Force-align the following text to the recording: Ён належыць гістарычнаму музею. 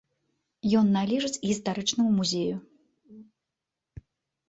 Ён 0.79 0.85
належыць 0.97 1.41
гістарычнаму 1.51 2.11
музею. 2.19 2.55